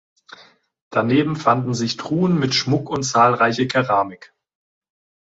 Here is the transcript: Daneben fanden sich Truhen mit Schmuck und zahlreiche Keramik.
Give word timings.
Daneben 0.89 1.35
fanden 1.35 1.75
sich 1.75 1.95
Truhen 1.95 2.39
mit 2.39 2.55
Schmuck 2.55 2.89
und 2.89 3.03
zahlreiche 3.03 3.67
Keramik. 3.67 4.33